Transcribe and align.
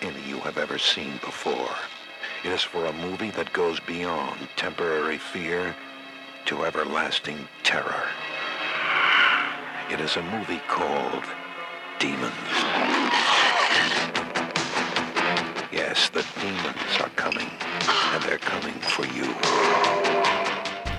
any 0.00 0.20
you 0.26 0.38
have 0.40 0.58
ever 0.58 0.78
seen 0.78 1.12
before. 1.24 1.70
It 2.44 2.52
is 2.52 2.62
for 2.62 2.86
a 2.86 2.92
movie 2.92 3.30
that 3.32 3.52
goes 3.52 3.80
beyond 3.80 4.48
temporary 4.56 5.18
fear 5.18 5.74
to 6.46 6.64
everlasting 6.64 7.48
terror. 7.62 8.04
It 9.90 10.00
is 10.00 10.16
a 10.16 10.22
movie 10.22 10.60
called 10.68 11.24
Demons. 11.98 12.32
Yes, 15.72 16.08
the 16.10 16.24
demons 16.40 17.00
are 17.00 17.10
coming, 17.16 17.50
and 18.12 18.22
they're 18.22 18.38
coming 18.38 18.74
for 18.80 19.04
you. 19.06 19.34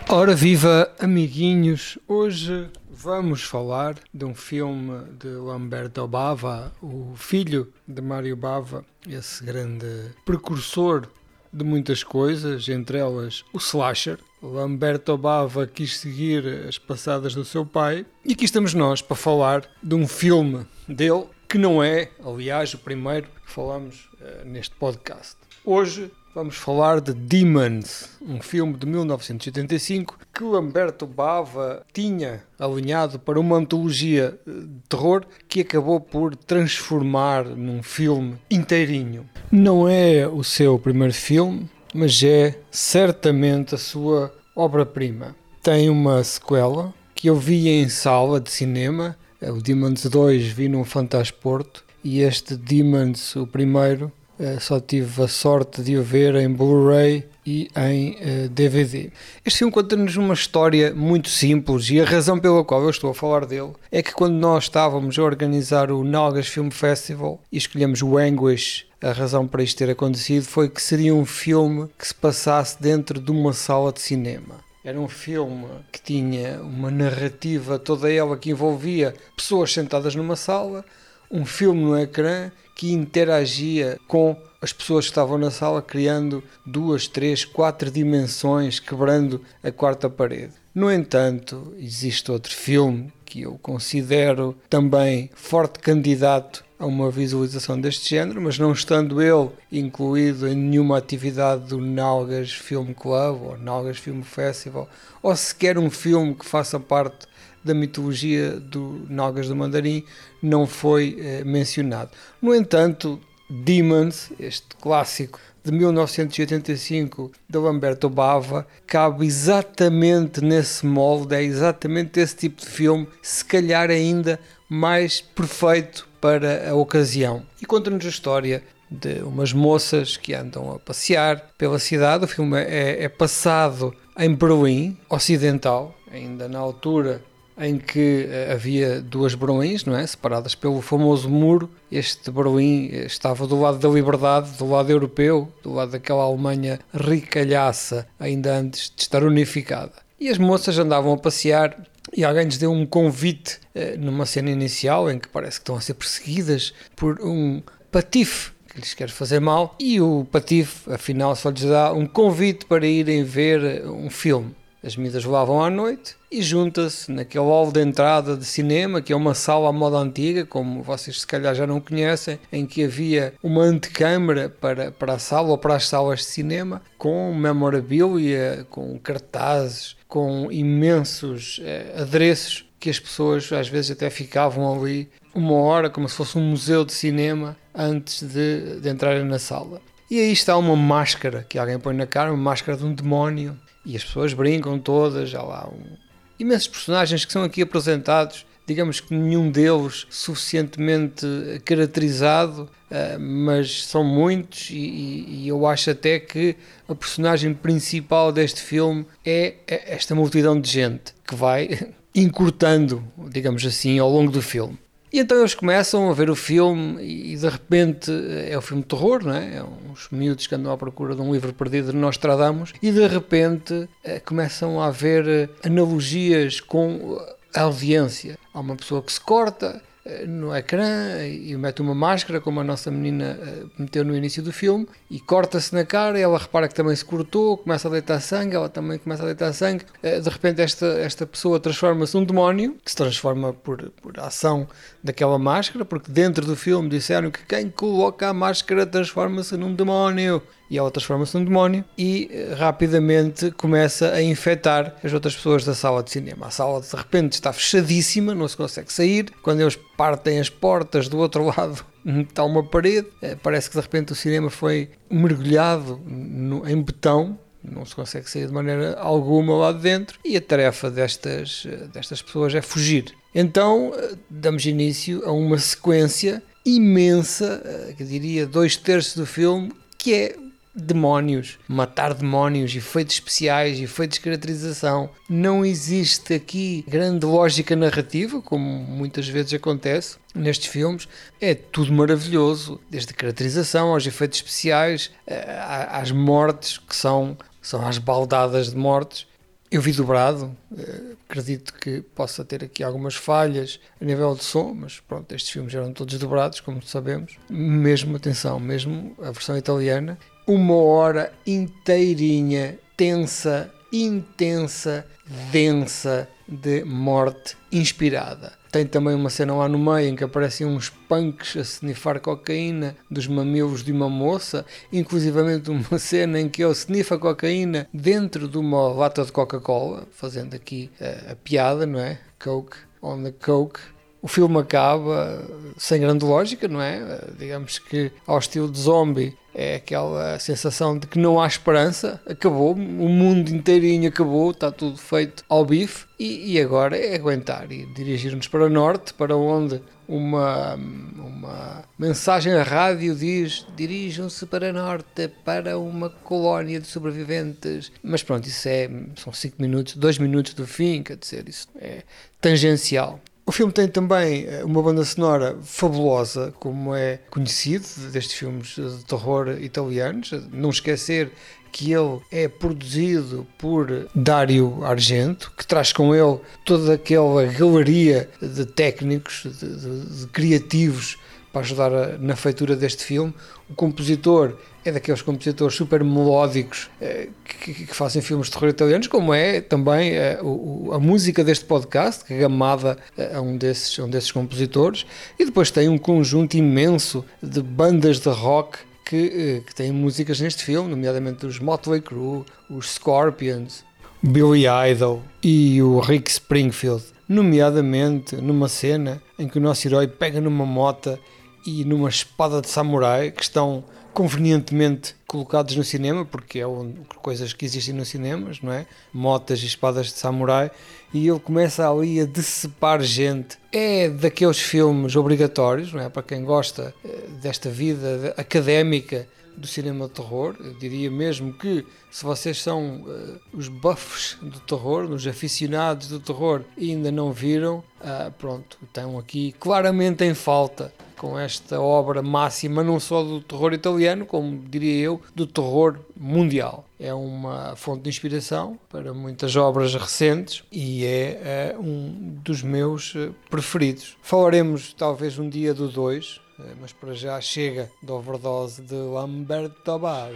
Ora 0.09 0.36
viva, 0.36 0.91
amiguinhos! 1.00 1.97
Hoje 2.08 2.70
vamos 3.02 3.44
falar 3.44 3.95
de 4.13 4.26
um 4.26 4.35
filme 4.35 5.05
de 5.17 5.30
Lamberto 5.30 6.05
Bava, 6.05 6.73
o 6.81 7.13
filho 7.16 7.72
de 7.88 8.02
Mário 8.02 8.35
Bava, 8.35 8.84
esse 9.08 9.41
grande 9.41 10.12
precursor 10.25 11.08
de 11.52 11.63
muitas 11.63 12.03
coisas, 12.03 12.67
entre 12.67 12.98
elas 12.98 13.45
o 13.53 13.58
slasher. 13.58 14.20
Lamberto 14.44 15.17
Bava 15.17 15.66
quis 15.66 15.98
seguir 15.98 16.45
as 16.67 16.77
passadas 16.77 17.34
do 17.34 17.45
seu 17.45 17.66
pai 17.66 18.05
e 18.25 18.34
aqui 18.34 18.44
estamos 18.44 18.73
nós 18.73 19.02
para 19.02 19.16
falar 19.16 19.63
de 19.81 19.95
um 19.95 20.05
filme 20.05 20.67
dele 20.86 21.25
que 21.47 21.58
não 21.58 21.81
é, 21.81 22.11
aliás, 22.23 22.73
o 22.73 22.77
primeiro 22.77 23.27
que 23.27 23.52
falamos 23.52 24.09
uh, 24.20 24.45
neste 24.45 24.75
podcast. 24.75 25.38
Hoje 25.64 26.11
vamos 26.33 26.55
falar 26.55 27.02
de 27.02 27.13
Demons, 27.13 28.09
um 28.22 28.41
filme 28.41 28.75
de 28.77 28.85
1985 28.85 30.19
que 30.33 30.44
Lamberto 30.44 31.05
Bava 31.05 31.86
tinha 31.91 32.44
alinhado 32.58 33.19
para 33.19 33.39
uma 33.39 33.58
antologia 33.58 34.39
de 34.45 34.88
terror 34.88 35.25
que 35.47 35.61
acabou 35.61 35.99
por 35.99 36.36
transformar 36.36 37.45
num 37.45 37.81
filme 37.81 38.36
inteirinho. 38.49 39.27
Não 39.52 39.88
é 39.88 40.27
o 40.27 40.44
seu 40.44 40.77
primeiro 40.77 41.13
filme, 41.13 41.69
mas 41.94 42.21
é 42.23 42.59
certamente 42.71 43.75
a 43.75 43.77
sua 43.77 44.33
obra-prima. 44.55 45.36
Tem 45.61 45.89
uma 45.89 46.23
sequela 46.23 46.93
que 47.16 47.30
eu 47.30 47.36
vi 47.36 47.67
em 47.67 47.89
sala 47.89 48.39
de 48.39 48.49
cinema, 48.52 49.17
o 49.41 49.61
Demons 49.61 50.05
2 50.05 50.47
vi 50.47 50.69
no 50.69 50.83
Fantasporto 50.83 51.83
e 52.03 52.21
este 52.21 52.55
Demons, 52.55 53.36
o 53.36 53.45
primeiro, 53.45 54.09
eh, 54.09 54.19
só 54.59 54.80
tive 54.80 55.23
a 55.23 55.28
sorte 55.28 55.82
de 55.82 55.98
o 55.98 56.04
ver 56.04 56.36
em 56.36 56.50
Blu-ray 56.50 57.26
e 57.45 57.70
em 57.76 58.12
uh, 58.12 58.16
eh, 58.22 58.48
DVD. 58.48 59.12
Este 59.44 59.59
filme 59.59 59.73
conta-nos 59.73 60.16
uma 60.16 60.34
história 60.34 60.94
muito 60.94 61.30
simples 61.30 61.90
e 61.90 62.00
a 62.00 62.06
razão 62.06 62.40
pela 62.40 62.64
qual 62.64 62.84
eu 62.84 62.90
estou 62.90 63.10
a 63.10 63.16
falar 63.16 63.45
dele 63.45 63.73
é 63.92 64.04
que 64.04 64.14
quando 64.14 64.36
nós 64.36 64.66
estávamos 64.66 65.17
a 65.17 65.23
organizar 65.23 65.92
o 65.92 66.04
Nalgas 66.04 66.48
Film 66.48 66.70
Festival 66.70 67.42
e 67.52 67.58
escolhemos 67.58 68.02
o 68.02 68.17
Anguish, 68.17 68.86
a 69.02 69.12
razão 69.12 69.48
para 69.48 69.64
isto 69.64 69.78
ter 69.78 69.90
acontecido 69.90 70.44
foi 70.45 70.70
que 70.70 70.82
seria 70.82 71.16
um 71.16 71.26
filme 71.26 71.90
que 71.98 72.08
se 72.08 72.14
passasse 72.14 72.82
dentro 72.82 73.20
de 73.20 73.32
uma 73.32 73.52
sala 73.52 73.92
de 73.92 74.02
cinema. 74.02 74.56
Era 74.84 75.00
um 75.00 75.08
filme 75.08 75.67
que 75.92 76.02
tinha 76.02 76.62
uma 76.62 76.92
narrativa 76.92 77.80
toda 77.80 78.12
ela 78.12 78.38
que 78.38 78.52
envolvia 78.52 79.14
pessoas 79.36 79.73
sentadas 79.73 80.16
numa 80.16 80.36
sala, 80.36 80.86
um 81.32 81.45
filme 81.45 81.82
no 81.82 82.00
ecrã 82.00 82.52
que 82.80 82.94
interagia 82.94 83.99
com 84.08 84.38
as 84.61 84.72
pessoas 84.72 85.03
que 85.03 85.11
estavam 85.11 85.38
na 85.38 85.52
sala, 85.52 85.81
criando 85.81 86.41
duas, 86.66 87.09
três, 87.09 87.44
quatro 87.44 87.91
dimensões, 87.91 88.80
quebrando 88.80 89.41
a 89.61 89.70
quarta 89.70 90.09
parede. 90.09 90.54
No 90.73 90.89
entanto, 90.89 91.73
existe 91.77 92.31
outro 92.31 92.55
filme 92.55 93.11
que 93.26 93.42
eu 93.42 93.59
considero 93.61 94.55
também 94.70 95.30
forte 95.36 95.80
candidato 95.80 96.64
a 96.80 96.86
uma 96.86 97.11
visualização 97.11 97.77
deste 97.77 98.11
género, 98.11 98.42
mas 98.42 98.58
não 98.58 98.71
estando 98.71 99.21
ele 99.21 99.49
incluído 99.70 100.48
em 100.48 100.55
nenhuma 100.55 100.99
atividade 100.99 101.65
do 101.65 101.81
Nalgas 101.81 102.54
Film 102.54 102.93
Club 102.93 103.43
ou 103.43 103.58
Nalgas 103.58 103.98
Film 103.98 104.21
Festival, 104.21 104.87
ou 105.21 105.36
sequer 105.36 105.77
um 105.77 105.89
filme 105.89 106.33
que 106.33 106.45
faça 106.45 106.80
parte 106.80 107.27
da 107.64 107.73
mitologia 107.73 108.52
do 108.59 109.05
Nalgas 109.09 109.47
do 109.47 109.55
Mandarim 109.55 110.03
não 110.42 110.65
foi 110.65 111.17
eh, 111.20 111.43
mencionado. 111.43 112.11
No 112.42 112.55
entanto, 112.55 113.20
Demons, 113.49 114.31
este 114.39 114.75
clássico 114.80 115.39
de 115.64 115.71
1985 115.71 117.31
de 117.49 117.58
Lamberto 117.58 118.09
Bava, 118.09 118.65
cabe 118.87 119.25
exatamente 119.25 120.42
nesse 120.42 120.86
molde, 120.86 121.36
é 121.36 121.43
exatamente 121.43 122.19
esse 122.19 122.36
tipo 122.36 122.61
de 122.61 122.67
filme, 122.67 123.08
se 123.21 123.43
calhar 123.43 123.89
ainda 123.89 124.39
mais 124.69 125.19
perfeito 125.19 126.08
para 126.21 126.69
a 126.69 126.75
ocasião. 126.75 127.43
E 127.61 127.65
conta-nos 127.65 128.06
a 128.06 128.09
história 128.09 128.63
de 128.89 129.21
umas 129.21 129.53
moças 129.53 130.18
que 130.18 130.33
andam 130.33 130.71
a 130.71 130.80
passear 130.80 131.51
pela 131.57 131.80
cidade. 131.80 132.25
O 132.25 132.27
filme 132.27 132.59
é, 132.59 133.03
é 133.03 133.09
passado 133.09 133.94
em 134.18 134.33
Berlim 134.33 134.98
Ocidental, 135.09 135.95
ainda 136.12 136.48
na 136.48 136.59
altura 136.59 137.21
em 137.59 137.77
que 137.77 138.27
eh, 138.30 138.53
havia 138.53 139.01
duas 139.01 139.36
Berlins, 139.36 139.83
não 139.83 139.95
é? 139.95 140.07
separadas 140.07 140.56
pelo 140.56 140.81
famoso 140.81 141.30
muro. 141.30 141.69
Este 141.92 142.31
Berlim 142.31 142.89
eh, 142.92 143.06
estava 143.06 143.45
do 143.45 143.59
lado 143.59 143.77
da 143.77 143.89
liberdade, 143.89 144.51
do 144.57 144.69
lado 144.69 144.89
europeu, 144.89 145.51
do 145.62 145.74
lado 145.74 145.92
daquela 145.92 146.24
Alemanha 146.24 146.80
ricalhaça, 146.94 148.07
ainda 148.19 148.57
antes 148.57 148.92
de 148.95 149.01
estar 149.01 149.24
unificada. 149.24 149.92
E 150.19 150.30
as 150.30 150.38
moças 150.38 150.80
andavam 150.80 151.13
a 151.13 151.18
passear 151.18 151.77
e 152.15 152.24
alguém 152.24 152.45
lhes 152.45 152.57
deu 152.57 152.71
um 152.71 152.86
convite 152.86 153.59
eh, 153.75 153.98
numa 153.98 154.25
cena 154.25 154.50
inicial 154.50 155.12
em 155.12 155.19
que 155.19 155.27
parece 155.27 155.57
que 155.57 155.63
estão 155.63 155.75
a 155.75 155.81
ser 155.81 155.94
perseguidas 155.95 156.74
por 156.95 157.19
um 157.21 157.62
patife 157.92 158.51
que 158.69 158.80
lhes 158.80 158.94
quer 158.94 159.09
fazer 159.09 159.39
mal 159.39 159.75
e 159.80 160.00
o 160.00 160.25
patife 160.31 160.92
afinal 160.92 161.36
só 161.36 161.50
lhes 161.50 161.63
dá 161.63 161.92
um 161.92 162.06
convite 162.06 162.65
para 162.65 162.86
irem 162.86 163.24
ver 163.24 163.86
um 163.88 164.09
filme. 164.09 164.56
As 164.81 164.95
miúdas 164.95 165.25
levavam 165.25 165.62
à 165.62 165.69
noite 165.69 166.16
e 166.31 166.42
junta-se 166.42 167.12
naquele 167.12 167.44
hall 167.44 167.69
de 167.69 167.81
entrada 167.81 168.38
de 168.38 168.45
cinema, 168.45 169.01
que 169.01 169.12
é 169.12 169.16
uma 169.16 169.34
sala 169.34 169.69
à 169.69 169.74
moda 169.74 169.98
antiga, 169.98 170.45
como 170.45 170.81
vocês 170.81 171.19
se 171.19 171.28
calhar 171.28 171.54
já 171.54 171.68
não 171.68 171.81
conhecem, 171.81 172.40
em 172.51 172.66
que 172.66 172.86
havia 172.86 173.34
uma 173.44 173.63
antecâmara 173.63 174.48
para, 174.50 174.90
para 174.92 175.13
a 175.13 175.19
sala 175.19 175.50
ou 175.50 175.57
para 175.57 175.75
as 175.75 175.88
salas 175.88 176.19
de 176.19 176.25
cinema, 176.28 176.81
com 176.98 177.34
memorabilia, 177.34 178.66
com 178.69 178.98
cartazes, 179.00 179.98
com 180.07 180.50
imensos 180.50 181.60
eh, 181.62 181.96
adereços 181.98 182.66
que 182.80 182.90
as 182.90 183.00
pessoas 183.00 183.51
às 183.51 183.68
vezes 183.68 183.92
até 183.92 184.10
ficavam 184.10 184.74
ali 184.74 185.10
uma 185.36 185.56
hora, 185.56 185.90
como 185.90 186.07
se 186.07 186.16
fosse 186.16 186.38
um 186.38 186.42
museu 186.42 186.86
de 186.86 186.94
cinema, 186.94 187.57
antes 187.75 188.24
de, 188.24 188.80
de 188.80 188.90
entrarem 188.90 189.25
na 189.25 189.40
sala. 189.40 189.81
E 190.10 190.19
aí 190.19 190.31
está 190.31 190.57
uma 190.57 190.75
máscara 190.75 191.46
que 191.48 191.60
alguém 191.60 191.78
põe 191.78 191.94
na 191.94 192.07
cara, 192.07 192.31
uma 192.31 192.42
máscara 192.42 192.78
de 192.78 192.86
um 192.86 192.94
demónio, 192.94 193.56
e 193.89 193.95
as 193.95 194.04
pessoas 194.04 194.33
brincam 194.33 194.77
todas, 194.77 195.33
há 195.33 195.42
lá 195.42 195.68
um... 195.68 195.98
imensos 196.39 196.68
personagens 196.68 197.25
que 197.25 197.33
são 197.33 197.44
aqui 197.44 197.63
apresentados, 197.63 198.45
digamos 198.68 199.00
que 199.00 199.16
nenhum 199.16 199.50
deles 199.50 200.06
suficientemente 200.12 201.25
caracterizado, 201.66 202.69
eh, 202.92 203.18
mas 203.18 203.86
são 203.86 204.04
muitos 204.04 204.69
e, 204.69 205.25
e 205.28 205.48
eu 205.48 205.66
acho 205.66 205.89
até 205.89 206.19
que 206.19 206.56
a 206.88 206.94
personagem 206.94 207.51
principal 207.51 208.31
deste 208.31 208.62
filme 208.62 209.07
é, 209.25 209.56
é 209.68 209.95
esta 209.95 210.13
multidão 210.13 210.62
de 210.62 210.69
gente 210.69 211.16
que 211.28 211.33
vai 211.33 211.94
encurtando, 212.13 213.04
digamos 213.18 213.66
assim, 213.66 213.98
ao 213.98 214.12
longo 214.12 214.31
do 214.31 214.42
filme. 214.42 214.78
E 215.12 215.19
então 215.19 215.39
eles 215.39 215.56
começam 215.56 216.09
a 216.09 216.13
ver 216.13 216.30
o 216.30 216.36
filme 216.36 217.01
e 217.03 217.36
de 217.36 217.50
repente 217.50 218.12
é 218.48 218.56
o 218.56 218.62
filme 218.62 218.84
de 218.84 218.89
terror, 218.89 219.24
não 219.24 219.34
é? 219.34 219.57
É 219.57 219.63
uns 219.63 220.07
miúdos 220.12 220.45
que 220.45 220.54
andam 220.54 220.72
à 220.72 220.78
procura 220.78 221.16
de 221.16 221.22
um 221.22 221.34
livro 221.34 221.51
perdido 221.51 221.92
de 221.92 221.98
Nostradamus 221.98 222.74
e 222.81 222.92
de 222.92 223.07
repente 223.07 223.89
eh, 224.04 224.19
começam 224.19 224.80
a 224.80 224.86
haver 224.86 225.28
eh, 225.28 225.50
analogias 225.66 226.62
com 226.62 227.19
a 227.56 227.62
audiência. 227.62 228.38
Há 228.54 228.60
uma 228.60 228.75
pessoa 228.75 229.01
que 229.01 229.12
se 229.12 229.19
corta, 229.19 229.81
eh, 229.81 229.88
no 230.28 230.56
ecrã 230.56 231.26
e 231.26 231.56
mete 231.58 231.82
uma 231.82 231.96
máscara, 231.96 232.40
como 232.40 232.60
a 232.60 232.64
nossa 232.64 232.90
menina 232.92 233.40
eh, 233.42 233.66
meteu 233.78 234.04
no 234.04 234.16
início 234.16 234.42
do 234.42 234.52
filme, 234.52 234.88
e 235.10 235.20
corta-se 235.20 235.74
na 235.74 235.86
cara. 235.86 236.20
ela 236.20 236.38
repara 236.38 236.68
que 236.68 236.76
também 236.76 236.96
se 236.96 237.06
cortou, 237.06 237.58
começa 237.58 237.88
a 237.88 237.92
deitar 237.92 238.20
sangue, 238.20 238.56
ela 238.56 238.70
também 238.70 238.98
começa 238.98 239.24
a 239.24 239.26
deitar 239.26 239.54
sangue. 239.54 239.86
Eh, 240.02 240.20
de 240.20 240.30
repente, 240.30 240.62
esta, 240.62 240.86
esta 240.86 241.26
pessoa 241.26 241.60
transforma-se 241.60 242.16
num 242.16 242.24
demónio, 242.24 242.76
que 242.84 242.92
se 242.92 242.98
transforma 242.98 243.54
por, 243.54 243.92
por 244.02 244.20
ação 244.20 244.68
daquela 245.04 245.40
máscara, 245.40 245.86
porque 245.86 246.12
dentro 246.12 246.46
do 246.46 246.56
filme 246.56 246.90
disseram 246.90 247.32
que 247.32 247.46
quem 247.46 247.70
coloca 247.70 248.28
a 248.28 248.34
máscara 248.34 248.86
transforma-se 248.86 249.56
num 249.58 249.74
demónio 249.74 250.42
e 250.69 250.77
ela 250.77 250.92
transforma-se 250.92 251.36
num 251.38 251.44
demónio 251.44 251.83
e 251.98 252.30
eh, 252.31 252.54
rapidamente 252.54 253.51
começa 253.51 254.12
a 254.12 254.21
infectar 254.21 254.95
as 255.04 255.12
outras 255.12 255.36
pessoas 255.36 255.66
da 255.66 255.74
sala 255.74 256.04
de 256.04 256.12
cinema. 256.12 256.48
A 256.48 256.51
sala 256.51 256.80
de 256.80 256.95
repente 256.95 257.33
está 257.33 257.51
fechadíssima, 257.51 258.36
não 258.36 258.48
se 258.48 258.56
consegue 258.56 258.94
sair. 258.94 259.31
Quando 259.42 259.62
eles 259.62 259.77
partem 259.98 260.39
as 260.39 260.50
portas 260.50 261.07
do 261.07 261.18
outro 261.18 261.45
lado 261.57 261.83
está 262.06 262.44
uma 262.44 262.63
parede, 262.63 263.07
eh, 263.21 263.36
parece 263.42 263.69
que 263.69 263.75
de 263.75 263.81
repente 263.81 264.12
o 264.12 264.16
cinema 264.16 264.50
foi 264.50 264.89
mergulhado 265.10 266.00
no, 266.06 266.68
em 266.68 266.81
betão 266.81 267.38
não 267.62 267.86
se 267.86 267.94
consegue 267.94 268.30
sair 268.30 268.48
de 268.48 268.54
maneira 268.54 268.98
alguma 268.98 269.54
lá 269.54 269.74
de 269.74 269.80
dentro 269.80 270.18
e 270.24 270.38
a 270.38 270.42
tarefa 270.42 270.89
destas, 270.89 271.68
eh, 271.68 271.88
destas 271.92 272.22
pessoas 272.22 272.56
é 272.56 272.62
fugir. 272.62 273.13
Então 273.36 273.92
damos 274.30 274.65
início 274.65 275.22
a 275.25 275.31
uma 275.31 275.57
sequência 275.57 276.42
imensa, 276.65 277.62
que 277.98 278.04
diria 278.04 278.45
dois 278.45 278.77
terços 278.77 279.15
do 279.15 279.25
filme, 279.25 279.74
que 279.98 280.13
é 280.13 280.36
demónios, 280.81 281.60
matar 281.68 282.14
demónios, 282.14 282.76
efeitos 282.76 283.16
especiais, 283.16 283.80
efeitos 283.80 284.18
de 284.18 284.24
caracterização. 284.24 285.10
Não 285.30 285.66
existe 285.66 286.34
aqui 286.34 286.84
grande 286.88 287.26
lógica 287.26 287.76
narrativa, 287.76 288.42
como 288.42 288.64
muitas 288.64 289.28
vezes 289.28 289.54
acontece 289.54 290.18
nestes 290.34 290.68
filmes. 290.68 291.08
É 291.40 291.54
tudo 291.54 291.92
maravilhoso, 291.94 292.80
desde 292.90 293.12
a 293.12 293.16
caracterização 293.16 293.94
aos 293.94 294.06
efeitos 294.06 294.40
especiais, 294.40 295.12
eh, 295.28 295.60
às 295.92 296.12
mortes, 296.12 296.78
que 296.78 296.96
são, 296.96 297.38
são 297.62 297.86
as 297.88 297.98
baldadas 297.98 298.72
de 298.72 298.78
mortes. 298.78 299.28
Eu 299.72 299.84
vi 299.84 299.92
dobrado, 299.92 300.56
eh, 300.75 301.14
acredito 301.30 301.75
que 301.75 302.02
possa 302.02 302.44
ter 302.44 302.64
aqui 302.64 302.84
algumas 302.84 303.14
falhas 303.14 303.80
a 304.02 304.06
nível 304.06 304.34
de 304.34 304.44
som, 304.44 304.74
mas 304.74 305.00
pronto, 305.00 305.32
estes 305.36 305.52
filmes 305.52 305.75
eram 305.75 305.94
todos 305.94 306.18
dobrados, 306.18 306.60
como 306.60 306.82
sabemos. 306.82 307.38
Mesmo, 307.48 308.16
atenção, 308.16 308.60
mesmo 308.60 309.16
a 309.22 309.30
versão 309.30 309.56
italiana, 309.56 310.18
uma 310.50 310.74
hora 310.74 311.31
inteirinha, 311.46 312.80
tensa, 312.98 313.72
intensa, 313.94 315.06
densa 315.51 316.28
de 316.48 316.84
morte 316.84 317.56
inspirada. 317.72 318.54
Tem 318.72 318.84
também 318.84 319.13
uma 319.13 319.30
cena 319.30 319.54
lá 319.54 319.69
no 319.69 319.78
meio 319.78 320.10
em 320.10 320.16
que 320.16 320.24
aparecem 320.24 320.66
uns 320.66 320.90
punks 320.90 321.56
a 321.56 321.60
snifar 321.60 322.19
cocaína 322.19 322.98
dos 323.12 323.28
mamilos 323.28 323.84
de 323.84 323.92
uma 323.92 324.10
moça, 324.10 324.66
inclusivamente 324.92 325.69
uma 325.69 325.98
cena 326.00 326.40
em 326.40 326.50
que 326.50 326.63
ele 326.63 326.74
snifa 326.74 327.19
cocaína 327.19 327.88
dentro 327.94 328.48
de 328.48 328.57
uma 328.57 328.88
lata 328.88 329.24
de 329.24 329.31
Coca-Cola, 329.31 330.07
fazendo 330.10 330.56
aqui 330.56 330.90
a, 331.00 331.06
eh, 331.06 331.31
a 331.34 331.36
piada, 331.36 331.86
não 331.86 332.00
é? 332.00 332.19
Coke 332.40 332.75
on 333.04 333.22
the 333.22 333.31
Coke 333.31 333.80
o 334.22 334.28
filme 334.28 334.60
acaba 334.60 335.42
sem 335.78 336.01
grande 336.01 336.25
lógica, 336.25 336.68
não 336.68 336.81
é? 336.81 337.22
Digamos 337.38 337.80
que 337.80 338.12
ao 338.28 338.38
estilo 338.38 338.69
de 338.69 338.80
zombie 338.80 339.38
é 339.62 339.76
aquela 339.76 340.40
sensação 340.40 340.98
de 340.98 341.06
que 341.06 341.20
não 341.20 341.38
há 341.38 341.46
esperança, 341.46 342.22
acabou, 342.26 342.72
o 342.72 343.10
mundo 343.10 343.50
inteirinho 343.54 344.08
acabou, 344.08 344.52
está 344.52 344.72
tudo 344.72 344.96
feito 344.96 345.44
ao 345.50 345.66
bife 345.66 346.06
e, 346.18 346.54
e 346.54 346.62
agora 346.62 346.96
é 346.98 347.14
aguentar 347.14 347.70
e 347.70 347.86
dirigir-nos 347.88 348.48
para 348.48 348.66
o 348.66 348.70
norte, 348.70 349.14
para 349.14 349.36
onde 349.36 349.82
uma, 350.08 350.76
uma 350.76 351.84
mensagem 351.98 352.54
a 352.54 352.64
rádio 352.64 353.14
diz 353.14 353.68
dirijam-se 353.76 354.46
para 354.46 354.72
norte, 354.72 355.28
para 355.44 355.78
uma 355.78 356.10
colónia 356.10 356.80
de 356.80 356.88
sobreviventes. 356.88 357.92
Mas 358.02 358.24
pronto, 358.24 358.48
isso 358.48 358.66
é, 358.70 358.90
são 359.18 359.34
5 359.34 359.62
minutos, 359.62 359.98
2 359.98 360.20
minutos 360.20 360.54
do 360.54 360.66
fim, 360.66 361.04
quer 361.04 361.18
dizer, 361.18 361.50
isso 361.50 361.68
é 361.76 362.04
tangencial. 362.40 363.20
O 363.50 363.51
filme 363.51 363.74
tem 363.74 363.88
também 363.88 364.46
eh, 364.46 364.63
uma 364.63 364.80
banda 364.80 365.04
sonora 365.04 365.57
fabulosa, 365.63 366.54
como 366.60 366.94
é 366.94 367.19
conhecido 367.31 367.84
destes 368.12 368.38
filmes 368.38 368.75
de 368.75 369.04
terror 369.06 369.57
italianos. 369.60 370.31
Não 370.54 370.69
esquecer 370.69 371.31
que 371.72 371.92
ele 371.92 372.19
é 372.31 372.48
produzido 372.48 373.48
por 373.57 374.07
Dario 374.13 374.86
Argento, 374.86 375.51
que 375.57 375.66
traz 375.66 375.92
com 375.92 376.13
ele 376.13 376.40
toda 376.63 376.94
aquela 376.94 377.44
galeria 377.48 378.30
de 378.40 378.68
técnicos, 378.68 379.48
de, 379.60 379.75
de, 379.78 380.19
de 380.19 380.28
criativos 380.28 381.18
para 381.51 381.62
ajudar 381.62 381.94
a, 381.94 382.18
na 382.18 382.36
feitura 382.36 382.75
deste 382.75 383.04
filme. 383.04 383.34
O 383.69 383.74
compositor 383.74 384.57
é 384.84 384.92
daqueles 384.92 385.22
compositores 385.22 385.75
super 385.75 386.04
melódicos 386.04 386.90
eh, 387.01 387.30
que, 387.44 387.74
que, 387.74 387.96
fazem 387.96 388.22
filmes 388.22 388.48
de 388.48 388.54
terror 388.54 388.69
italianos, 388.69 389.07
como 389.07 389.34
é 389.34 389.62
também 389.62 390.13
eh, 390.13 390.40
o, 390.42 390.92
a 390.94 391.00
música 391.00 391.44
deste 391.44 391.66
podcast, 391.66 392.24
que 392.24 392.34
é 392.34 392.38
gamada 392.38 392.98
eh, 393.18 393.36
a 393.36 393.42
um 393.42 393.57
desses, 393.57 393.98
um 394.00 394.10
desses 394.10 394.31
compositores. 394.31 395.06
E 395.38 395.46
depois 395.46 395.72
tem 395.72 395.90
um 395.90 395.98
conjunto 395.98 396.56
imenso 396.56 397.25
de 397.42 397.62
bandas 397.62 398.19
de 398.19 398.30
rock 398.30 398.80
que, 399.06 399.63
que 399.66 399.75
têm 399.75 399.92
músicas 399.92 400.40
neste 400.40 400.63
filme, 400.63 400.90
nomeadamente 400.90 401.46
os 401.46 401.60
Motley 401.60 402.01
Crue, 402.01 402.46
os 402.69 402.92
Scorpions, 402.92 403.84
Billy 404.22 404.66
Idol 404.92 405.24
e 405.42 405.81
o 405.81 406.00
Rick 406.00 406.30
Springfield, 406.30 407.04
nomeadamente 407.28 408.36
numa 408.36 408.68
cena 408.68 409.22
em 409.38 409.48
que 409.48 409.57
o 409.57 409.62
nosso 409.62 409.88
herói 409.88 410.07
pega 410.07 410.42
numa 410.42 410.66
mota 410.66 411.18
e 411.66 411.84
numa 411.86 412.10
espada 412.10 412.62
de 412.62 412.70
samurai 412.70 413.32
que 413.32 413.42
estão 413.44 413.84
convenientemente 414.14 415.16
colocados 415.28 415.76
no 415.76 415.84
cinema, 415.84 416.26
porque 416.26 416.60
é 416.60 416.68
um, 416.68 416.94
coisas 417.22 417.54
que 417.54 417.64
existem 417.64 417.94
nos 417.94 418.10
cinemas, 418.10 418.60
não 418.62 418.74
é? 418.74 418.86
Motas 419.14 419.62
e 419.62 419.66
espadas 419.66 420.08
de 420.08 420.14
samurai, 420.14 420.72
e 421.14 421.28
ele 421.28 421.40
começa 421.40 421.90
ali 421.90 422.20
a 422.20 422.26
decepar 422.26 423.02
gente. 423.02 423.58
É 423.72 424.10
daqueles 424.10 424.60
filmes 424.60 425.16
obrigatórios, 425.16 425.94
não 425.94 426.02
é? 426.02 426.10
Para 426.10 426.24
quem 426.24 426.44
gosta 426.44 426.94
eh, 427.06 427.28
desta 427.42 427.70
vida 427.70 428.34
académica 428.36 429.28
do 429.56 429.68
cinema 429.68 430.08
de 430.08 430.14
terror. 430.14 430.56
Eu 430.60 430.74
diria 430.74 431.12
mesmo 431.12 431.54
que 431.54 431.86
se 432.10 432.24
vocês 432.24 432.62
são 432.62 433.02
uh, 433.02 433.40
os 433.54 433.68
buffs 433.68 434.38
do 434.42 434.60
terror, 434.62 435.04
os 435.12 435.28
aficionados 435.28 436.08
do 436.08 436.20
terror 436.20 436.64
e 436.78 436.92
ainda 436.92 437.12
não 437.12 437.32
viram, 437.32 437.84
uh, 438.00 438.32
pronto, 438.38 438.78
estão 438.84 439.20
aqui 439.20 439.54
claramente 439.60 440.24
em 440.24 440.34
falta 440.34 440.94
com 441.19 441.38
esta 441.38 441.81
obra 441.81 442.24
máxima, 442.24 442.81
não 442.81 442.98
só 442.98 443.21
do 443.21 443.42
terror 443.42 443.74
italiano, 443.74 444.25
como 444.25 444.57
diria 444.69 445.04
eu, 445.04 445.21
do 445.36 445.45
terror 445.45 446.00
mundial. 446.16 446.86
É 446.98 447.13
uma 447.13 447.75
fonte 447.75 448.04
de 448.04 448.10
inspiração 448.10 448.80
para 448.89 449.13
muitas 449.13 449.54
obras 449.57 449.94
recentes 449.94 450.63
e 450.71 451.06
é, 451.06 451.74
é 451.74 451.75
um 451.77 452.39
dos 452.42 452.63
meus 452.63 453.13
eh, 453.18 453.31
preferidos. 453.50 454.16
Falaremos 454.21 454.94
talvez 454.94 455.38
um 455.38 455.50
dia 455.50 455.74
do 455.74 455.89
2, 455.89 456.39
eh, 456.57 456.63
mas 456.80 456.94
para 456.94 457.13
já 457.13 457.39
chega 457.42 457.92
da 458.01 458.13
overdose 458.13 458.81
de 458.81 458.95
Lamberto 458.95 460.00
Bava. 460.00 460.31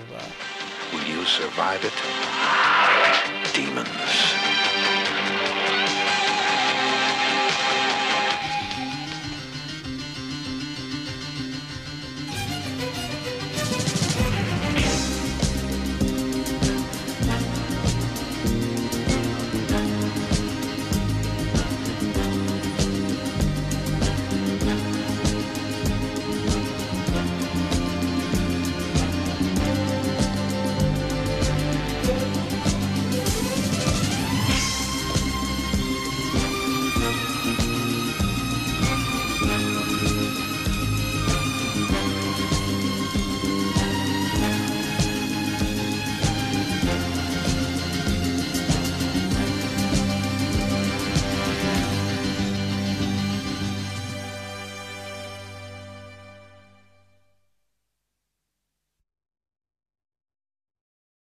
Will 0.92 1.08
you 1.08 1.26
survive 1.26 1.86
it? 1.86 1.96
Demons. 3.56 4.03